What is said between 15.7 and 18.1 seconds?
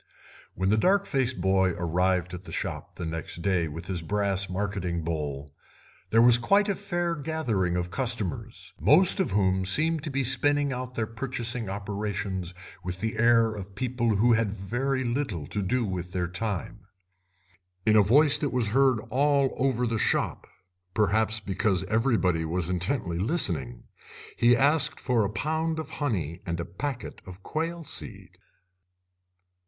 with their time. In a